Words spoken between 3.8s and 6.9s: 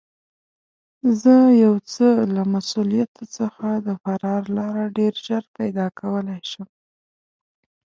د فرار لاره ډېر ژر پیدا کولای شم.